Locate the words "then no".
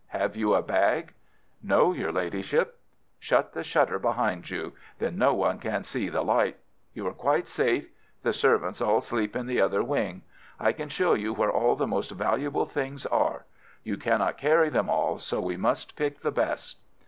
4.97-5.35